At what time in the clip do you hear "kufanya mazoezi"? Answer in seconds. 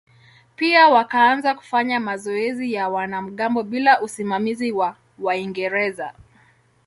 1.55-2.73